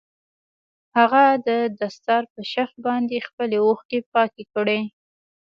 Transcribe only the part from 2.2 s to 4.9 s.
په شف باندې خپلې اوښکې پاکې کړې.